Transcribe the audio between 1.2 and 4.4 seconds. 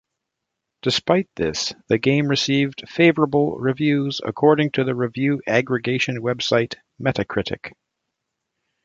this, the game received "favorable" reviews